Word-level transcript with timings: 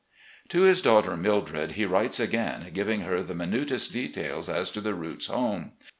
To 0.49 0.63
his 0.63 0.81
daughter 0.81 1.15
Mildred 1.15 1.73
he 1.73 1.85
writes 1.85 2.19
again, 2.19 2.71
giving 2.73 3.01
her 3.01 3.21
the 3.21 3.35
minutest 3.35 3.93
details 3.93 4.49
as 4.49 4.71
to 4.71 4.81
the 4.81 4.95
routes 4.95 5.27
home. 5.27 5.73